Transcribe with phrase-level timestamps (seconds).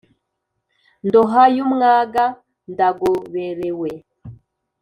[1.07, 2.23] ndoha y'umwaga
[2.71, 3.91] ndagoberewe